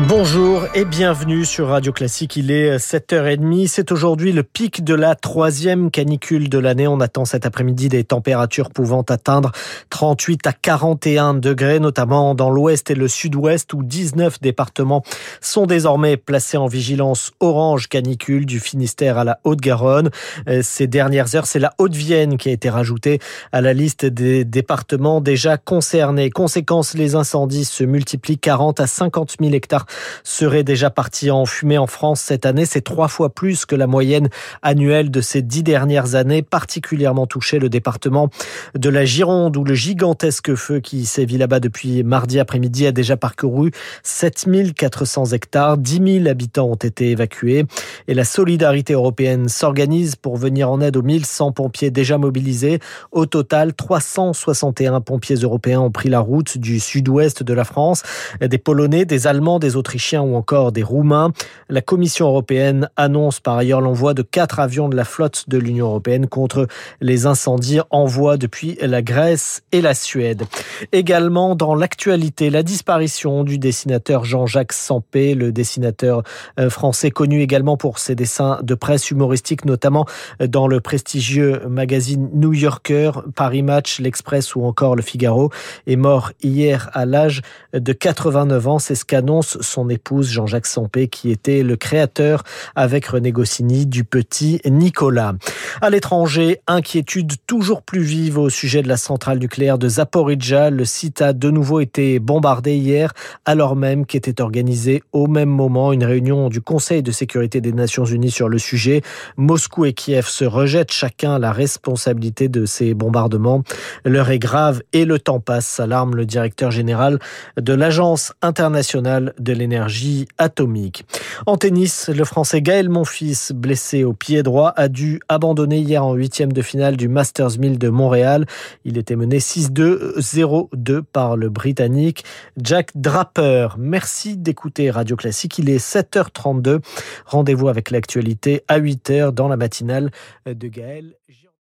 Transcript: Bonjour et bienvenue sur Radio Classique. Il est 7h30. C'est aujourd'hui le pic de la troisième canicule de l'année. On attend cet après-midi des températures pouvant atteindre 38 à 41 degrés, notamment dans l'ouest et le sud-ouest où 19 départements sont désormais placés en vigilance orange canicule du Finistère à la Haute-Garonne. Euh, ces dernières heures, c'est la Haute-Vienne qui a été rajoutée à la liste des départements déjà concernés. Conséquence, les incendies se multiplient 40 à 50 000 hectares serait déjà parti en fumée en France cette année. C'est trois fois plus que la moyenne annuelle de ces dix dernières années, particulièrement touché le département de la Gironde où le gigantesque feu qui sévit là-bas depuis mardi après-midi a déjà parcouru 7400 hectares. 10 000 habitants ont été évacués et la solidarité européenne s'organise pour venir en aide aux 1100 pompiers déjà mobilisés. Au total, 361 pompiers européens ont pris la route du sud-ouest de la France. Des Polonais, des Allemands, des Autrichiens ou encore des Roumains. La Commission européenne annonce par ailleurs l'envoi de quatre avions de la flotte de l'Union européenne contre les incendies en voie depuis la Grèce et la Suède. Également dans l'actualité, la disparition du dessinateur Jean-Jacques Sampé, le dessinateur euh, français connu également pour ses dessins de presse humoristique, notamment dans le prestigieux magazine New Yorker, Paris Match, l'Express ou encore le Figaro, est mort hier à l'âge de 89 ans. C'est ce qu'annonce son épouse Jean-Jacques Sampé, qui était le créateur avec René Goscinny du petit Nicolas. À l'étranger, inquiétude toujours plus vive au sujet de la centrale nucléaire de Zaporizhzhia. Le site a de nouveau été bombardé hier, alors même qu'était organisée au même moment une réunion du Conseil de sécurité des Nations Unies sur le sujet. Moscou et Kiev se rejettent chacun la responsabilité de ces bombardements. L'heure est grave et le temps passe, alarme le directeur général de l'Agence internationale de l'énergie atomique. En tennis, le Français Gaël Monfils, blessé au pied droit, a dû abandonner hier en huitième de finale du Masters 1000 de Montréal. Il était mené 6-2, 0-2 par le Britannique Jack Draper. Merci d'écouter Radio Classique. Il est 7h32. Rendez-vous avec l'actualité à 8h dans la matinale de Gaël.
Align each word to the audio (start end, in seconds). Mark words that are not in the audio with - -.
Bonjour 0.00 0.64
et 0.74 0.84
bienvenue 0.84 1.44
sur 1.44 1.68
Radio 1.68 1.92
Classique. 1.92 2.34
Il 2.34 2.50
est 2.50 2.78
7h30. 2.78 3.68
C'est 3.68 3.92
aujourd'hui 3.92 4.32
le 4.32 4.42
pic 4.42 4.82
de 4.82 4.92
la 4.92 5.14
troisième 5.14 5.92
canicule 5.92 6.48
de 6.48 6.58
l'année. 6.58 6.88
On 6.88 6.98
attend 6.98 7.24
cet 7.24 7.46
après-midi 7.46 7.88
des 7.88 8.02
températures 8.02 8.70
pouvant 8.70 9.02
atteindre 9.02 9.52
38 9.90 10.48
à 10.48 10.52
41 10.52 11.34
degrés, 11.34 11.78
notamment 11.78 12.34
dans 12.34 12.50
l'ouest 12.50 12.90
et 12.90 12.96
le 12.96 13.06
sud-ouest 13.06 13.72
où 13.72 13.84
19 13.84 14.40
départements 14.40 15.04
sont 15.40 15.64
désormais 15.64 16.16
placés 16.16 16.56
en 16.56 16.66
vigilance 16.66 17.30
orange 17.38 17.88
canicule 17.88 18.46
du 18.46 18.58
Finistère 18.58 19.16
à 19.16 19.22
la 19.22 19.38
Haute-Garonne. 19.44 20.10
Euh, 20.48 20.60
ces 20.64 20.88
dernières 20.88 21.36
heures, 21.36 21.46
c'est 21.46 21.60
la 21.60 21.72
Haute-Vienne 21.78 22.36
qui 22.36 22.48
a 22.48 22.52
été 22.52 22.68
rajoutée 22.68 23.20
à 23.52 23.60
la 23.60 23.72
liste 23.72 24.06
des 24.06 24.44
départements 24.44 25.20
déjà 25.20 25.56
concernés. 25.56 26.30
Conséquence, 26.30 26.94
les 26.94 27.14
incendies 27.14 27.64
se 27.64 27.84
multiplient 27.84 28.38
40 28.38 28.80
à 28.80 28.88
50 28.88 29.36
000 29.40 29.54
hectares 29.54 29.83
serait 30.22 30.64
déjà 30.64 30.90
parti 30.90 31.30
en 31.30 31.46
fumée 31.46 31.78
en 31.78 31.86
France 31.86 32.20
cette 32.20 32.46
année. 32.46 32.66
C'est 32.66 32.80
trois 32.80 33.08
fois 33.08 33.30
plus 33.30 33.66
que 33.66 33.76
la 33.76 33.86
moyenne 33.86 34.28
annuelle 34.62 35.10
de 35.10 35.20
ces 35.20 35.42
dix 35.42 35.62
dernières 35.62 36.14
années, 36.14 36.42
particulièrement 36.42 37.26
touché 37.26 37.58
le 37.58 37.68
département 37.68 38.28
de 38.74 38.88
la 38.88 39.04
Gironde 39.04 39.56
où 39.56 39.64
le 39.64 39.74
gigantesque 39.74 40.54
feu 40.54 40.80
qui 40.80 41.06
sévit 41.06 41.38
là-bas 41.38 41.60
depuis 41.60 42.02
mardi 42.02 42.38
après-midi 42.40 42.86
a 42.86 42.92
déjà 42.92 43.16
parcouru 43.16 43.70
7400 44.02 45.26
hectares. 45.32 45.78
10 45.78 46.20
000 46.22 46.28
habitants 46.28 46.66
ont 46.66 46.74
été 46.74 47.10
évacués 47.10 47.66
et 48.08 48.14
la 48.14 48.24
solidarité 48.24 48.92
européenne 48.92 49.48
s'organise 49.48 50.16
pour 50.16 50.36
venir 50.36 50.70
en 50.70 50.80
aide 50.80 50.96
aux 50.96 51.02
1100 51.02 51.52
pompiers 51.52 51.90
déjà 51.90 52.18
mobilisés. 52.18 52.78
Au 53.12 53.26
total, 53.26 53.74
361 53.74 55.00
pompiers 55.00 55.36
européens 55.36 55.80
ont 55.80 55.90
pris 55.90 56.08
la 56.08 56.20
route 56.20 56.58
du 56.58 56.80
sud-ouest 56.80 57.42
de 57.42 57.54
la 57.54 57.64
France. 57.64 58.02
Des 58.40 58.58
Polonais, 58.58 59.04
des 59.04 59.26
Allemands, 59.26 59.58
des 59.58 59.73
Autrichiens 59.76 60.22
ou 60.22 60.34
encore 60.36 60.72
des 60.72 60.82
Roumains. 60.82 61.32
La 61.68 61.80
Commission 61.80 62.26
européenne 62.26 62.88
annonce 62.96 63.40
par 63.40 63.56
ailleurs 63.56 63.80
l'envoi 63.80 64.14
de 64.14 64.22
quatre 64.22 64.60
avions 64.60 64.88
de 64.88 64.96
la 64.96 65.04
flotte 65.04 65.44
de 65.48 65.58
l'Union 65.58 65.86
européenne 65.86 66.26
contre 66.26 66.66
les 67.00 67.26
incendies 67.26 67.80
en 67.90 68.04
voie 68.04 68.36
depuis 68.36 68.78
la 68.80 69.02
Grèce 69.02 69.62
et 69.72 69.80
la 69.80 69.94
Suède. 69.94 70.44
Également 70.92 71.54
dans 71.54 71.74
l'actualité, 71.74 72.50
la 72.50 72.62
disparition 72.62 73.44
du 73.44 73.58
dessinateur 73.58 74.24
Jean-Jacques 74.24 74.72
Sampé, 74.72 75.34
le 75.34 75.52
dessinateur 75.52 76.22
euh, 76.58 76.70
français 76.70 77.10
connu 77.10 77.40
également 77.40 77.76
pour 77.76 77.98
ses 77.98 78.14
dessins 78.14 78.58
de 78.62 78.74
presse 78.74 79.10
humoristique, 79.10 79.64
notamment 79.64 80.06
dans 80.40 80.66
le 80.66 80.80
prestigieux 80.80 81.60
magazine 81.68 82.30
New 82.32 82.52
Yorker, 82.52 83.12
Paris 83.34 83.62
Match, 83.62 84.00
l'Express 84.00 84.54
ou 84.54 84.64
encore 84.64 84.96
le 84.96 85.02
Figaro, 85.02 85.50
est 85.86 85.96
mort 85.96 86.32
hier 86.42 86.90
à 86.92 87.06
l'âge 87.06 87.42
de 87.72 87.92
89 87.92 88.68
ans. 88.68 88.78
C'est 88.78 88.94
ce 88.94 89.04
qu'annonce 89.04 89.58
son 89.64 89.88
épouse 89.88 90.30
Jean-Jacques 90.30 90.66
Sampé, 90.66 91.08
qui 91.08 91.30
était 91.30 91.62
le 91.62 91.76
créateur 91.76 92.44
avec 92.74 93.06
René 93.06 93.32
Goscinny 93.32 93.86
du 93.86 94.04
petit 94.04 94.60
Nicolas. 94.64 95.34
À 95.80 95.90
l'étranger, 95.90 96.60
inquiétude 96.66 97.32
toujours 97.46 97.82
plus 97.82 98.02
vive 98.02 98.38
au 98.38 98.50
sujet 98.50 98.82
de 98.82 98.88
la 98.88 98.96
centrale 98.96 99.38
nucléaire 99.38 99.78
de 99.78 99.88
Zaporizhzhia. 99.88 100.70
Le 100.70 100.84
site 100.84 101.22
a 101.22 101.32
de 101.32 101.50
nouveau 101.50 101.80
été 101.80 102.18
bombardé 102.18 102.76
hier, 102.76 103.12
alors 103.44 103.76
même 103.76 104.06
qu'était 104.06 104.40
organisée 104.40 105.02
au 105.12 105.26
même 105.26 105.48
moment 105.48 105.92
une 105.92 106.04
réunion 106.04 106.48
du 106.48 106.60
Conseil 106.60 107.02
de 107.02 107.10
sécurité 107.10 107.60
des 107.60 107.72
Nations 107.72 108.04
Unies 108.04 108.30
sur 108.30 108.48
le 108.48 108.58
sujet. 108.58 109.02
Moscou 109.36 109.84
et 109.84 109.92
Kiev 109.92 110.26
se 110.26 110.44
rejettent 110.44 110.92
chacun 110.92 111.38
la 111.38 111.52
responsabilité 111.52 112.48
de 112.48 112.66
ces 112.66 112.94
bombardements. 112.94 113.62
L'heure 114.04 114.30
est 114.30 114.38
grave 114.38 114.82
et 114.92 115.04
le 115.04 115.18
temps 115.18 115.40
passe, 115.40 115.80
alarme 115.80 116.14
le 116.14 116.26
directeur 116.26 116.70
général 116.70 117.18
de 117.60 117.72
l'Agence 117.72 118.32
internationale 118.42 119.34
de 119.44 119.52
l'énergie 119.52 120.26
atomique. 120.38 121.06
En 121.46 121.56
tennis, 121.56 122.08
le 122.08 122.24
Français 122.24 122.62
Gaël 122.62 122.88
Monfils, 122.88 123.52
blessé 123.54 124.02
au 124.02 124.12
pied 124.12 124.42
droit, 124.42 124.72
a 124.76 124.88
dû 124.88 125.20
abandonner 125.28 125.78
hier 125.78 126.04
en 126.04 126.14
huitième 126.14 126.52
de 126.52 126.62
finale 126.62 126.96
du 126.96 127.06
Masters 127.06 127.58
1000 127.58 127.78
de 127.78 127.88
Montréal. 127.88 128.46
Il 128.84 128.98
était 128.98 129.16
mené 129.16 129.38
6-2, 129.38 130.18
0-2 130.18 131.02
par 131.02 131.36
le 131.36 131.50
Britannique 131.50 132.24
Jack 132.60 132.90
Draper. 132.94 133.76
Merci 133.78 134.36
d'écouter 134.36 134.90
Radio 134.90 135.16
Classique. 135.16 135.58
Il 135.58 135.68
est 135.70 135.84
7h32. 135.84 136.80
Rendez-vous 137.26 137.68
avec 137.68 137.90
l'actualité 137.90 138.64
à 138.66 138.80
8h 138.80 139.32
dans 139.32 139.48
la 139.48 139.56
matinale 139.56 140.10
de 140.46 140.68
Gaël. 140.68 141.14